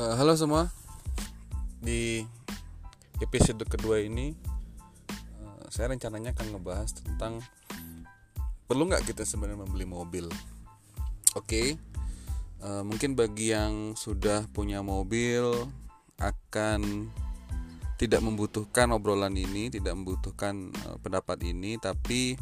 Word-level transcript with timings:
Uh, 0.00 0.16
halo 0.16 0.32
semua, 0.32 0.72
di 1.76 2.24
episode 3.20 3.60
kedua 3.68 4.00
ini 4.00 4.32
uh, 5.12 5.68
saya 5.68 5.92
rencananya 5.92 6.32
akan 6.32 6.56
ngebahas 6.56 7.04
tentang 7.04 7.44
perlu 8.64 8.88
nggak 8.88 9.04
kita 9.04 9.28
sebenarnya 9.28 9.60
membeli 9.60 9.84
mobil. 9.84 10.24
Oke, 11.36 11.44
okay, 11.44 11.68
uh, 12.64 12.80
mungkin 12.80 13.12
bagi 13.12 13.52
yang 13.52 13.92
sudah 13.92 14.48
punya 14.56 14.80
mobil 14.80 15.68
akan 16.16 17.12
tidak 18.00 18.24
membutuhkan 18.24 18.96
obrolan 18.96 19.36
ini, 19.36 19.68
tidak 19.68 20.00
membutuhkan 20.00 20.72
uh, 20.88 20.96
pendapat 21.04 21.44
ini, 21.44 21.76
tapi 21.76 22.40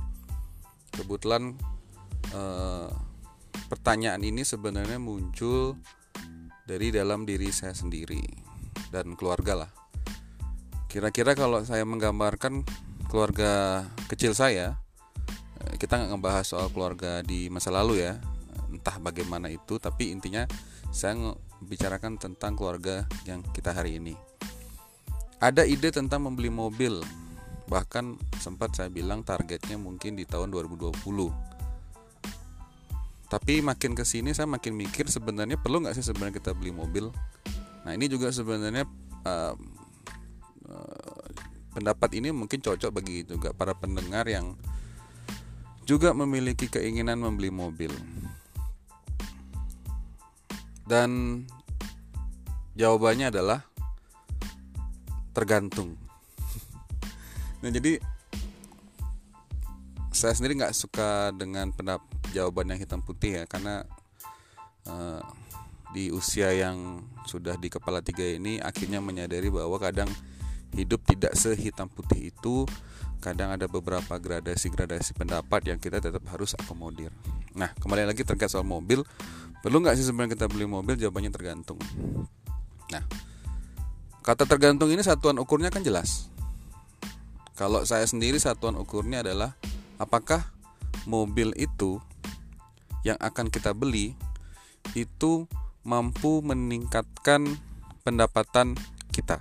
kebetulan 0.94 1.58
pertanyaan 3.66 4.22
ini 4.22 4.46
sebenarnya 4.46 5.02
muncul 5.02 5.74
dari 6.68 6.92
dalam 6.92 7.24
diri 7.24 7.48
saya 7.48 7.72
sendiri 7.72 8.20
dan 8.92 9.16
keluarga 9.16 9.64
lah. 9.64 9.70
Kira-kira 10.84 11.32
kalau 11.32 11.64
saya 11.64 11.88
menggambarkan 11.88 12.60
keluarga 13.08 13.84
kecil 14.12 14.36
saya, 14.36 14.76
eh, 15.64 15.74
kita 15.80 15.96
nggak 15.96 16.12
ngebahas 16.12 16.44
soal 16.44 16.68
keluarga 16.68 17.24
di 17.24 17.48
masa 17.48 17.72
lalu 17.72 18.04
ya, 18.04 18.20
entah 18.68 19.00
bagaimana 19.00 19.48
itu, 19.48 19.80
tapi 19.80 20.12
intinya 20.12 20.44
saya 20.92 21.16
membicarakan 21.16 22.20
tentang 22.20 22.52
keluarga 22.52 23.08
yang 23.24 23.40
kita 23.56 23.72
hari 23.72 23.96
ini. 23.96 24.12
Ada 25.40 25.64
ide 25.64 25.88
tentang 25.88 26.28
membeli 26.28 26.52
mobil, 26.52 27.00
bahkan 27.64 28.20
sempat 28.36 28.76
saya 28.76 28.92
bilang 28.92 29.24
targetnya 29.24 29.80
mungkin 29.80 30.20
di 30.20 30.28
tahun 30.28 30.52
2020 30.52 31.47
tapi 33.28 33.60
makin 33.60 33.92
ke 33.92 34.08
sini 34.08 34.32
saya 34.32 34.48
makin 34.48 34.72
mikir 34.72 35.04
sebenarnya 35.04 35.60
perlu 35.60 35.84
nggak 35.84 35.96
sih 35.96 36.04
sebenarnya 36.04 36.40
kita 36.40 36.56
beli 36.56 36.72
mobil? 36.72 37.12
Nah 37.84 37.92
ini 37.92 38.08
juga 38.08 38.32
sebenarnya 38.32 38.88
uh, 39.28 39.54
pendapat 41.78 42.10
ini 42.18 42.34
mungkin 42.34 42.58
cocok 42.58 42.90
bagi 42.90 43.22
juga 43.22 43.54
para 43.54 43.76
pendengar 43.76 44.26
yang 44.26 44.56
juga 45.86 46.10
memiliki 46.16 46.66
keinginan 46.68 47.22
membeli 47.22 47.54
mobil. 47.54 47.92
Dan 50.88 51.44
jawabannya 52.74 53.28
adalah 53.30 53.60
tergantung. 55.36 55.94
Nah 57.58 57.74
jadi 57.74 57.98
saya 60.18 60.34
sendiri 60.34 60.58
nggak 60.58 60.74
suka 60.74 61.30
dengan 61.30 61.70
pendapat 61.70 62.10
jawaban 62.34 62.74
yang 62.74 62.82
hitam 62.82 62.98
putih 62.98 63.38
ya 63.38 63.44
karena 63.46 63.86
uh, 64.90 65.22
di 65.94 66.10
usia 66.10 66.50
yang 66.52 67.06
sudah 67.24 67.54
di 67.54 67.70
kepala 67.70 68.02
tiga 68.02 68.26
ini 68.26 68.58
akhirnya 68.58 68.98
menyadari 68.98 69.46
bahwa 69.48 69.78
kadang 69.78 70.10
hidup 70.74 71.00
tidak 71.06 71.32
sehitam 71.38 71.88
putih 71.88 72.34
itu 72.34 72.66
kadang 73.22 73.54
ada 73.54 73.70
beberapa 73.70 74.18
gradasi-gradasi 74.18 75.16
pendapat 75.16 75.70
yang 75.70 75.78
kita 75.80 76.02
tetap 76.02 76.22
harus 76.28 76.52
akomodir. 76.58 77.14
Nah 77.54 77.70
kembali 77.78 78.04
lagi 78.04 78.26
terkait 78.26 78.50
soal 78.50 78.66
mobil 78.66 79.06
perlu 79.62 79.80
nggak 79.80 79.96
sih 79.96 80.04
sebenarnya 80.04 80.34
kita 80.34 80.46
beli 80.50 80.66
mobil? 80.66 80.98
Jawabannya 80.98 81.30
tergantung. 81.30 81.78
Nah 82.90 83.06
kata 84.26 84.44
tergantung 84.44 84.90
ini 84.90 85.00
satuan 85.00 85.38
ukurnya 85.38 85.70
kan 85.70 85.80
jelas. 85.80 86.28
Kalau 87.56 87.82
saya 87.86 88.06
sendiri 88.06 88.38
satuan 88.38 88.78
ukurnya 88.78 89.24
adalah 89.24 89.56
apakah 89.98 90.46
mobil 91.04 91.52
itu 91.58 91.98
yang 93.06 93.18
akan 93.20 93.50
kita 93.52 93.74
beli 93.74 94.14
itu 94.96 95.46
mampu 95.84 96.40
meningkatkan 96.40 97.44
pendapatan 98.02 98.74
kita. 99.12 99.36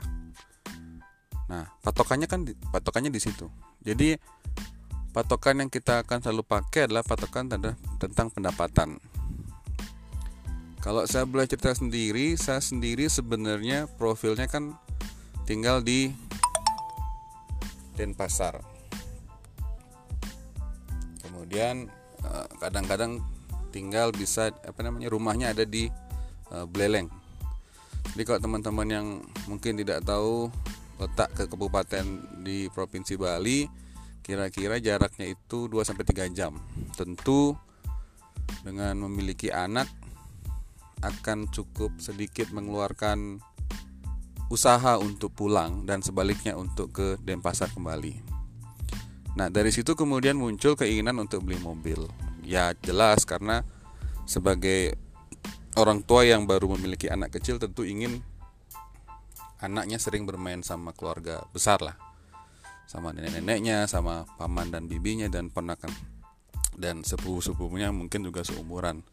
Nah, 1.47 1.71
patokannya 1.81 2.27
kan 2.27 2.43
patokannya 2.73 3.13
di 3.13 3.21
situ. 3.23 3.47
Jadi 3.85 4.19
patokan 5.15 5.63
yang 5.63 5.69
kita 5.71 6.03
akan 6.03 6.19
selalu 6.19 6.43
pakai 6.43 6.91
adalah 6.91 7.07
patokan 7.07 7.47
tentang 7.97 8.27
pendapatan. 8.29 8.99
Kalau 10.83 11.03
saya 11.03 11.27
boleh 11.27 11.47
cerita 11.47 11.75
sendiri, 11.75 12.35
saya 12.39 12.63
sendiri 12.63 13.11
sebenarnya 13.11 13.91
profilnya 13.99 14.47
kan 14.47 14.75
tinggal 15.47 15.83
di 15.83 16.11
Denpasar. 17.97 18.76
Kemudian 21.57 21.89
eh, 22.21 22.47
kadang-kadang 22.61 23.17
tinggal 23.73 24.13
bisa 24.13 24.53
apa 24.61 24.77
namanya 24.85 25.09
rumahnya 25.09 25.57
ada 25.57 25.65
di 25.65 25.89
uh, 26.53 26.69
Beleleng. 26.69 27.09
Jadi 28.13 28.23
kalau 28.29 28.37
teman-teman 28.37 28.85
yang 28.85 29.07
mungkin 29.49 29.73
tidak 29.73 30.05
tahu 30.05 30.53
letak 31.01 31.33
ke 31.33 31.49
kabupaten 31.49 32.05
di 32.45 32.69
provinsi 32.69 33.17
Bali, 33.17 33.65
kira-kira 34.21 34.77
jaraknya 34.77 35.33
itu 35.33 35.65
2 35.65 35.81
sampai 35.81 36.05
3 36.05 36.29
jam. 36.29 36.53
Tentu 36.93 37.57
dengan 38.61 38.93
memiliki 39.09 39.49
anak 39.49 39.89
akan 41.01 41.49
cukup 41.49 41.97
sedikit 41.97 42.53
mengeluarkan 42.53 43.41
usaha 44.53 45.01
untuk 45.01 45.33
pulang 45.33 45.89
dan 45.89 46.05
sebaliknya 46.05 46.53
untuk 46.53 46.93
ke 46.93 47.17
Denpasar 47.25 47.73
kembali. 47.73 48.36
Nah, 49.37 49.53
dari 49.53 49.69
situ 49.69 49.93
kemudian 49.93 50.33
muncul 50.33 50.73
keinginan 50.73 51.21
untuk 51.21 51.45
beli 51.45 51.61
mobil. 51.61 52.09
Ya 52.41 52.73
jelas 52.81 53.21
karena 53.21 53.61
sebagai 54.25 54.97
orang 55.77 56.01
tua 56.01 56.25
yang 56.25 56.49
baru 56.49 56.73
memiliki 56.73 57.05
anak 57.05 57.37
kecil 57.37 57.61
tentu 57.61 57.85
ingin 57.85 58.25
anaknya 59.61 60.01
sering 60.01 60.25
bermain 60.25 60.65
sama 60.65 60.89
keluarga 60.89 61.45
besar 61.53 61.85
lah. 61.85 61.93
Sama 62.89 63.13
nenek-neneknya 63.13 63.85
sama 63.85 64.25
paman 64.41 64.73
dan 64.73 64.89
bibinya 64.89 65.29
dan 65.29 65.53
ponakan 65.53 65.93
dan 66.73 67.05
sepupu-sepupunya 67.05 67.93
mungkin 67.93 68.25
juga 68.25 68.41
seumuran. 68.41 69.05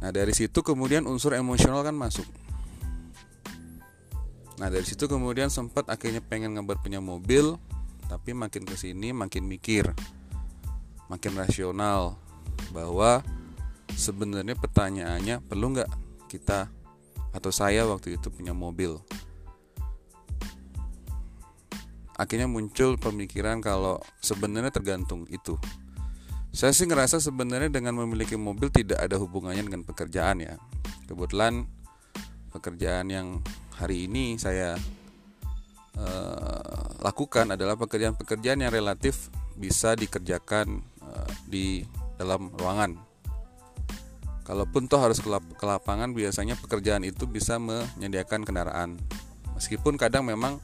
Nah 0.00 0.08
dari 0.08 0.32
situ 0.32 0.64
kemudian 0.64 1.04
unsur 1.04 1.36
emosional 1.36 1.84
kan 1.84 1.92
masuk. 1.92 2.24
Nah 4.56 4.72
dari 4.72 4.86
situ 4.88 5.04
kemudian 5.04 5.52
sempat 5.52 5.90
akhirnya 5.92 6.24
pengen 6.24 6.56
ngebar 6.56 6.80
punya 6.80 7.02
mobil 7.02 7.60
tapi 8.12 8.36
makin 8.36 8.68
ke 8.68 8.76
sini 8.76 9.16
makin 9.16 9.48
mikir 9.48 9.88
makin 11.08 11.32
rasional 11.32 12.20
bahwa 12.76 13.24
sebenarnya 13.96 14.52
pertanyaannya 14.52 15.40
perlu 15.40 15.72
nggak 15.72 15.88
kita 16.28 16.68
atau 17.32 17.48
saya 17.48 17.88
waktu 17.88 18.20
itu 18.20 18.28
punya 18.28 18.52
mobil? 18.52 19.00
Akhirnya 22.12 22.44
muncul 22.44 23.00
pemikiran 23.00 23.64
kalau 23.64 23.96
sebenarnya 24.20 24.68
tergantung 24.68 25.24
itu. 25.32 25.56
Saya 26.52 26.76
sih 26.76 26.84
ngerasa 26.84 27.16
sebenarnya 27.16 27.72
dengan 27.72 27.96
memiliki 27.96 28.36
mobil 28.36 28.68
tidak 28.68 29.00
ada 29.00 29.16
hubungannya 29.16 29.64
dengan 29.64 29.88
pekerjaan 29.88 30.44
ya. 30.44 30.60
Kebetulan 31.08 31.64
pekerjaan 32.52 33.08
yang 33.08 33.40
hari 33.80 34.04
ini 34.04 34.36
saya 34.36 34.76
uh, 35.98 37.00
lakukan 37.02 37.56
adalah 37.56 37.76
pekerjaan-pekerjaan 37.76 38.62
yang 38.64 38.72
relatif 38.72 39.28
bisa 39.58 39.92
dikerjakan 39.92 40.80
di 41.44 41.84
dalam 42.16 42.48
ruangan. 42.56 42.96
Kalaupun 44.42 44.90
toh 44.90 44.98
harus 44.98 45.22
ke 45.22 45.64
lapangan, 45.64 46.10
biasanya 46.10 46.58
pekerjaan 46.58 47.06
itu 47.06 47.30
bisa 47.30 47.62
menyediakan 47.62 48.42
kendaraan. 48.42 48.98
Meskipun 49.54 49.94
kadang 49.94 50.26
memang 50.26 50.58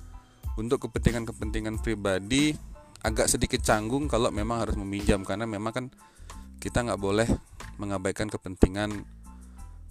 untuk 0.58 0.90
kepentingan-kepentingan 0.90 1.78
pribadi 1.78 2.58
agak 3.06 3.30
sedikit 3.30 3.62
canggung 3.62 4.10
kalau 4.10 4.34
memang 4.34 4.66
harus 4.66 4.74
meminjam 4.74 5.22
karena 5.22 5.46
memang 5.46 5.70
kan 5.70 5.86
kita 6.58 6.82
nggak 6.82 6.98
boleh 6.98 7.28
mengabaikan 7.78 8.26
kepentingan 8.26 9.06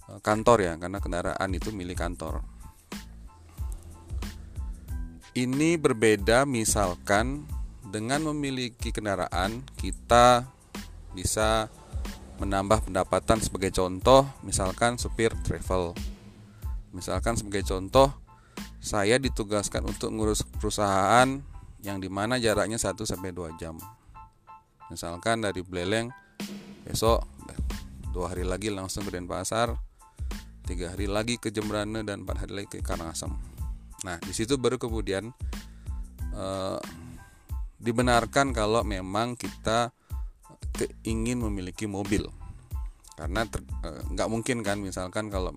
e, 0.04 0.12
kantor 0.20 0.58
ya 0.60 0.72
karena 0.76 1.00
kendaraan 1.00 1.50
itu 1.56 1.72
milik 1.72 1.96
kantor. 1.96 2.44
Ini 5.36 5.76
berbeda 5.76 6.48
misalkan 6.48 7.44
dengan 7.88 8.24
memiliki 8.32 8.92
kendaraan 8.92 9.64
kita 9.76 10.48
bisa 11.12 11.68
menambah 12.40 12.88
pendapatan 12.88 13.40
sebagai 13.42 13.74
contoh 13.74 14.24
misalkan 14.40 14.96
supir 14.96 15.34
travel. 15.44 15.92
Misalkan 16.96 17.36
sebagai 17.36 17.66
contoh 17.68 18.14
saya 18.80 19.20
ditugaskan 19.20 19.84
untuk 19.84 20.14
ngurus 20.14 20.46
perusahaan 20.46 21.28
yang 21.84 21.98
di 22.00 22.08
mana 22.08 22.40
jaraknya 22.40 22.80
1 22.80 22.96
sampai 23.04 23.34
2 23.34 23.60
jam. 23.60 23.76
Misalkan 24.88 25.44
dari 25.44 25.60
Beleleng 25.60 26.08
besok 26.88 27.20
dua 28.18 28.32
hari 28.32 28.42
lagi 28.42 28.72
langsung 28.72 29.04
ke 29.04 29.12
Denpasar 29.12 29.76
tiga 30.64 30.96
hari 30.96 31.04
lagi 31.04 31.36
ke 31.36 31.52
Jembrane 31.52 32.00
dan 32.02 32.24
empat 32.24 32.48
hari 32.48 32.52
lagi 32.64 32.68
ke 32.74 32.78
Karangasem 32.80 33.57
nah 34.06 34.16
di 34.22 34.30
situ 34.30 34.54
baru 34.54 34.78
kemudian 34.78 35.30
eh, 36.34 36.78
dibenarkan 37.78 38.50
kalau 38.50 38.82
memang 38.82 39.38
kita 39.38 39.94
ingin 41.06 41.42
memiliki 41.42 41.86
mobil. 41.86 42.26
Karena 43.18 43.42
eh, 43.46 44.02
nggak 44.14 44.28
mungkin 44.30 44.62
kan 44.62 44.78
misalkan 44.78 45.30
kalau 45.30 45.54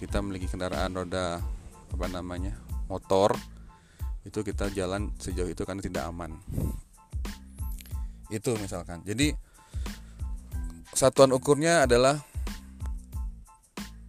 kita 0.00 0.20
memiliki 0.20 0.48
kendaraan 0.48 0.96
roda 0.96 1.40
apa 1.94 2.06
namanya 2.10 2.58
motor 2.90 3.38
itu 4.24 4.42
kita 4.42 4.72
jalan 4.72 5.12
sejauh 5.20 5.48
itu 5.48 5.62
karena 5.68 5.84
tidak 5.84 6.08
aman. 6.08 6.32
Itu 8.32 8.56
misalkan. 8.56 9.04
Jadi 9.04 9.36
satuan 10.96 11.32
ukurnya 11.36 11.84
adalah 11.84 12.16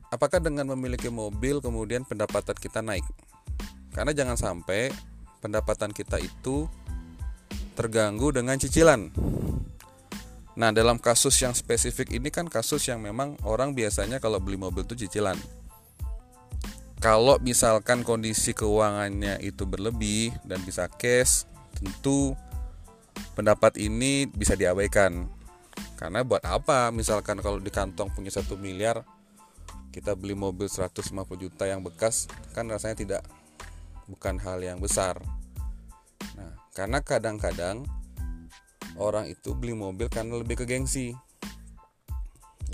apakah 0.08 0.40
dengan 0.40 0.72
memiliki 0.72 1.12
mobil 1.12 1.60
kemudian 1.60 2.08
pendapatan 2.08 2.56
kita 2.56 2.80
naik 2.80 3.04
karena 3.96 4.12
jangan 4.12 4.36
sampai 4.36 4.92
pendapatan 5.40 5.96
kita 5.96 6.20
itu 6.20 6.68
terganggu 7.80 8.36
dengan 8.36 8.60
cicilan 8.60 9.08
Nah, 10.56 10.72
dalam 10.72 10.96
kasus 10.96 11.36
yang 11.44 11.52
spesifik 11.52 12.16
ini 12.16 12.32
kan 12.32 12.48
kasus 12.48 12.88
yang 12.88 13.04
memang 13.04 13.36
orang 13.44 13.76
biasanya 13.76 14.24
kalau 14.24 14.40
beli 14.40 14.56
mobil 14.56 14.88
itu 14.88 14.96
cicilan. 14.96 15.36
Kalau 17.04 17.36
misalkan 17.44 18.08
kondisi 18.08 18.56
keuangannya 18.56 19.44
itu 19.44 19.68
berlebih 19.68 20.32
dan 20.48 20.64
bisa 20.64 20.88
cash, 20.88 21.44
tentu 21.76 22.40
pendapat 23.36 23.76
ini 23.84 24.32
bisa 24.32 24.56
diabaikan. 24.56 25.28
Karena 26.00 26.24
buat 26.24 26.44
apa 26.48 26.88
misalkan 26.96 27.44
kalau 27.44 27.60
di 27.60 27.68
kantong 27.68 28.16
punya 28.16 28.32
satu 28.32 28.56
miliar 28.56 29.04
kita 29.92 30.16
beli 30.16 30.36
mobil 30.36 30.68
150 30.68 31.04
juta 31.40 31.64
yang 31.68 31.80
bekas 31.80 32.28
kan 32.52 32.68
rasanya 32.68 33.00
tidak 33.00 33.22
bukan 34.10 34.38
hal 34.42 34.62
yang 34.62 34.78
besar. 34.82 35.18
Nah, 36.38 36.54
karena 36.74 37.02
kadang-kadang 37.02 37.86
orang 38.96 39.28
itu 39.28 39.54
beli 39.58 39.76
mobil 39.76 40.08
karena 40.08 40.40
lebih 40.40 40.64
ke 40.64 40.66
gengsi 40.66 41.18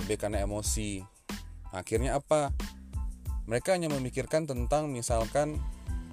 lebih 0.01 0.18
karena 0.18 0.44
emosi. 0.44 1.04
Akhirnya 1.72 2.19
apa? 2.19 2.51
Mereka 3.48 3.75
hanya 3.75 3.88
memikirkan 3.92 4.48
tentang 4.48 4.92
misalkan 4.92 5.60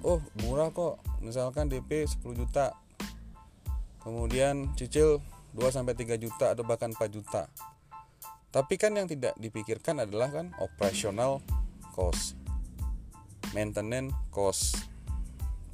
oh 0.05 0.21
murah 0.43 0.71
kok. 0.71 1.01
Misalkan 1.19 1.67
DP 1.67 2.07
10 2.07 2.23
juta 2.35 2.75
kemudian 3.99 4.71
cicil 4.79 5.19
2 5.57 5.75
sampai 5.75 5.97
3 5.97 6.15
juta 6.15 6.55
atau 6.55 6.63
bahkan 6.63 6.95
4 6.95 7.11
juta. 7.11 7.51
Tapi 8.49 8.79
kan 8.81 8.95
yang 8.95 9.05
tidak 9.05 9.37
dipikirkan 9.37 10.01
adalah 10.01 10.31
kan 10.33 10.55
operational 10.57 11.43
cost 11.93 12.39
maintenance 13.51 14.13
cost 14.29 14.77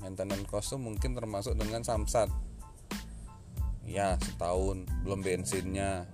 maintenance 0.06 0.46
cost 0.46 0.70
itu 0.70 0.78
mungkin 0.78 1.18
termasuk 1.18 1.58
dengan 1.58 1.82
samsat. 1.82 2.30
Ya 3.90 4.22
setahun 4.22 4.86
belum 5.02 5.26
bensinnya. 5.26 6.06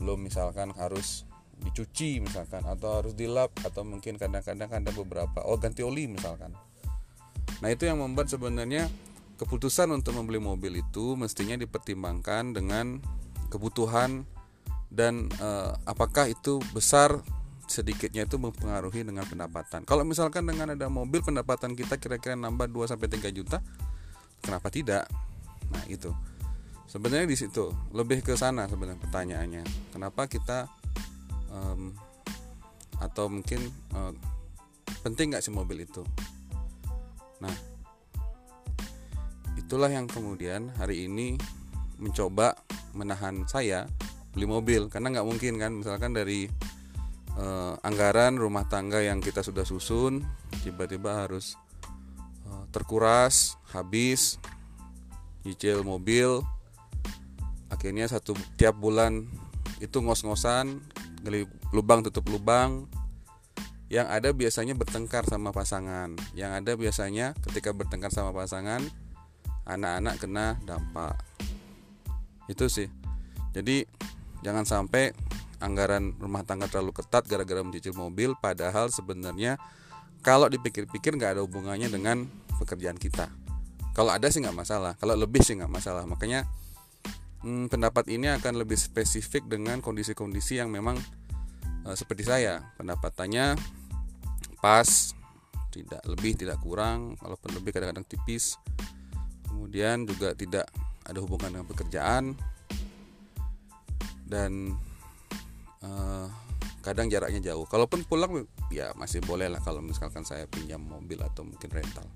Belum 0.00 0.24
misalkan 0.24 0.72
harus 0.72 1.28
dicuci 1.58 2.22
misalkan 2.22 2.64
atau 2.64 3.02
harus 3.02 3.12
dilap 3.12 3.50
atau 3.66 3.82
mungkin 3.82 4.14
kadang-kadang 4.16 4.70
ada 4.70 4.90
beberapa 4.94 5.44
oh 5.44 5.60
ganti 5.60 5.84
oli 5.84 6.08
misalkan. 6.08 6.56
Nah 7.60 7.68
itu 7.68 7.84
yang 7.84 8.00
membuat 8.00 8.32
sebenarnya 8.32 8.88
keputusan 9.36 9.90
untuk 9.92 10.16
membeli 10.16 10.40
mobil 10.40 10.80
itu 10.80 11.18
mestinya 11.18 11.58
dipertimbangkan 11.58 12.56
dengan 12.56 13.02
kebutuhan 13.52 14.24
dan 14.88 15.28
eh, 15.36 15.72
apakah 15.84 16.30
itu 16.30 16.62
besar 16.72 17.20
sedikitnya 17.68 18.24
itu 18.24 18.40
mempengaruhi 18.40 19.04
dengan 19.04 19.28
pendapatan. 19.28 19.84
Kalau 19.84 20.02
misalkan 20.02 20.48
dengan 20.48 20.72
ada 20.72 20.88
mobil 20.88 21.20
pendapatan 21.20 21.76
kita 21.76 22.00
kira-kira 22.00 22.34
nambah 22.34 22.66
2 22.72 22.90
sampai 22.90 23.08
3 23.12 23.28
juta, 23.30 23.60
kenapa 24.40 24.72
tidak? 24.72 25.04
Nah, 25.68 25.84
itu 25.86 26.08
sebenarnya 26.88 27.28
di 27.28 27.36
situ 27.36 27.68
lebih 27.92 28.24
ke 28.24 28.32
sana 28.32 28.64
sebenarnya 28.64 28.96
pertanyaannya 29.04 29.62
kenapa 29.92 30.24
kita 30.24 30.72
um, 31.52 31.92
atau 32.96 33.28
mungkin 33.28 33.60
um, 33.92 34.16
penting 35.04 35.30
nggak 35.30 35.44
sih 35.44 35.52
mobil 35.52 35.84
itu 35.84 36.00
nah 37.44 37.52
itulah 39.60 39.92
yang 39.92 40.08
kemudian 40.08 40.72
hari 40.80 41.04
ini 41.04 41.36
mencoba 42.00 42.56
menahan 42.96 43.44
saya 43.44 43.84
beli 44.32 44.48
mobil 44.48 44.88
karena 44.88 45.20
nggak 45.20 45.28
mungkin 45.28 45.60
kan 45.60 45.76
misalkan 45.76 46.16
dari 46.16 46.48
uh, 47.38 47.74
anggaran 47.86 48.36
rumah 48.36 48.66
tangga 48.66 49.00
yang 49.00 49.22
kita 49.22 49.40
sudah 49.40 49.62
susun 49.62 50.26
tiba-tiba 50.66 51.24
harus 51.24 51.54
uh, 52.50 52.66
terkuras 52.74 53.56
habis 53.70 54.36
nyicil 55.46 55.86
mobil. 55.86 56.42
Akhirnya 57.68 58.08
satu 58.08 58.34
tiap 58.58 58.76
bulan 58.76 59.28
itu 59.78 60.02
ngos-ngosan 60.02 60.82
gali 61.22 61.46
lubang 61.70 62.02
tutup 62.02 62.26
lubang. 62.28 62.84
Yang 63.88 64.08
ada 64.12 64.28
biasanya 64.36 64.74
bertengkar 64.76 65.24
sama 65.24 65.48
pasangan. 65.48 66.12
Yang 66.36 66.52
ada 66.60 66.72
biasanya 66.76 67.32
ketika 67.40 67.72
bertengkar 67.72 68.12
sama 68.12 68.36
pasangan 68.36 68.84
anak-anak 69.64 70.14
kena 70.20 70.46
dampak. 70.68 71.16
Itu 72.48 72.68
sih. 72.68 72.88
Jadi 73.56 73.84
jangan 74.44 74.68
sampai 74.68 75.12
anggaran 75.58 76.14
rumah 76.18 76.46
tangga 76.46 76.70
terlalu 76.70 76.94
ketat 76.94 77.26
gara-gara 77.26 77.62
mencicil 77.66 77.94
mobil 77.94 78.34
padahal 78.38 78.90
sebenarnya 78.94 79.58
kalau 80.22 80.46
dipikir-pikir 80.50 81.14
nggak 81.14 81.38
ada 81.38 81.42
hubungannya 81.42 81.90
dengan 81.90 82.26
pekerjaan 82.58 82.98
kita. 82.98 83.30
Kalau 83.94 84.14
ada 84.14 84.30
sih 84.30 84.38
nggak 84.42 84.54
masalah 84.54 84.92
kalau 84.98 85.18
lebih 85.18 85.42
sih 85.42 85.58
nggak 85.58 85.70
masalah. 85.70 86.06
Makanya 86.06 86.46
hmm, 87.42 87.70
pendapat 87.70 88.06
ini 88.10 88.30
akan 88.30 88.58
lebih 88.62 88.78
spesifik 88.78 89.46
dengan 89.46 89.82
kondisi-kondisi 89.82 90.62
yang 90.62 90.70
memang 90.70 90.98
uh, 91.86 91.94
seperti 91.94 92.26
saya. 92.26 92.62
Pendapatannya 92.78 93.58
pas 94.58 95.14
tidak 95.74 96.02
lebih 96.06 96.34
tidak 96.34 96.58
kurang 96.62 97.18
walaupun 97.22 97.54
lebih 97.58 97.74
kadang-kadang 97.74 98.06
tipis. 98.06 98.58
Kemudian 99.46 100.06
juga 100.06 100.34
tidak 100.38 100.70
ada 101.02 101.18
hubungan 101.18 101.58
dengan 101.58 101.66
pekerjaan. 101.66 102.24
Dan 104.28 104.76
uh, 105.84 106.26
kadang 106.82 107.10
jaraknya 107.12 107.52
jauh. 107.52 107.68
Kalaupun 107.68 108.06
pulang 108.06 108.46
ya 108.72 108.94
masih 108.96 109.20
boleh 109.22 109.50
lah 109.50 109.60
kalau 109.60 109.84
misalkan 109.84 110.24
saya 110.24 110.48
pinjam 110.48 110.80
mobil 110.80 111.20
atau 111.20 111.44
mungkin 111.44 111.68
rental. 111.68 112.06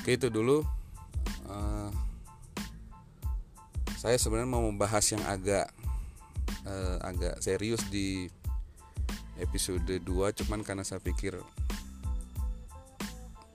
Oke 0.00 0.16
itu 0.16 0.32
dulu. 0.32 0.64
Uh, 1.46 1.90
saya 4.00 4.16
sebenarnya 4.16 4.48
mau 4.48 4.64
membahas 4.64 5.04
yang 5.12 5.20
agak 5.28 5.68
uh, 6.64 6.98
agak 7.04 7.36
serius 7.44 7.84
di 7.92 8.32
episode 9.36 9.84
2 9.84 10.04
cuman 10.44 10.64
karena 10.64 10.84
saya 10.84 11.00
pikir 11.00 11.36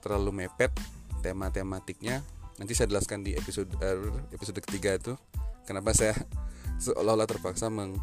terlalu 0.02 0.46
mepet 0.46 0.70
tema 1.20 1.50
tematiknya. 1.50 2.22
Nanti 2.56 2.72
saya 2.72 2.88
jelaskan 2.88 3.20
di 3.26 3.34
episode 3.34 3.68
uh, 3.82 4.22
episode 4.32 4.62
ketiga 4.62 4.96
itu 4.96 5.12
kenapa 5.66 5.92
saya 5.92 6.14
seolah-olah 6.84 7.26
terpaksa 7.26 7.68
meng 7.68 7.98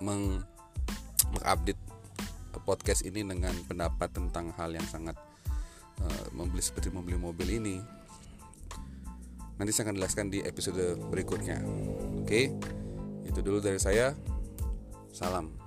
meng 0.00 0.42
mengupdate 1.34 1.80
podcast 2.64 3.04
ini 3.04 3.20
dengan 3.20 3.52
pendapat 3.68 4.08
tentang 4.14 4.54
hal 4.56 4.72
yang 4.72 4.86
sangat 4.88 5.18
uh, 6.00 6.26
membeli 6.32 6.64
seperti 6.64 6.88
membeli 6.88 7.20
mobil 7.20 7.48
ini 7.60 7.76
Nanti 9.54 9.70
saya 9.70 9.90
akan 9.90 9.96
jelaskan 10.02 10.26
di 10.34 10.42
episode 10.42 10.98
berikutnya. 11.14 11.62
Oke, 12.22 12.50
itu 13.22 13.38
dulu 13.38 13.62
dari 13.62 13.78
saya. 13.78 14.10
Salam. 15.14 15.63